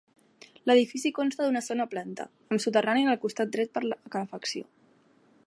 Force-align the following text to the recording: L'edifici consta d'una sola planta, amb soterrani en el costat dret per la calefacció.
L'edifici 0.69 1.11
consta 1.17 1.45
d'una 1.47 1.61
sola 1.65 1.87
planta, 1.91 2.25
amb 2.55 2.65
soterrani 2.65 3.05
en 3.09 3.13
el 3.15 3.21
costat 3.27 3.53
dret 3.59 3.75
per 3.77 3.85
la 3.93 4.01
calefacció. 4.17 4.71